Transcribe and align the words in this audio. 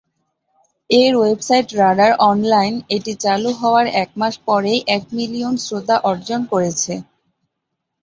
এর 0.89 1.13
website 1.17 1.67
Radar 1.79 2.11
Online 2.29 2.73
এটি 2.95 3.13
চালু 3.23 3.49
হওয়ার 3.61 3.85
এক 4.01 4.09
মাস 4.19 4.33
পরেই 4.47 4.79
এক 4.95 5.03
মিলিয়ন 5.17 5.53
শ্রোতা 5.65 5.95
অর্জন 6.09 6.41
করেছে। 6.51 6.93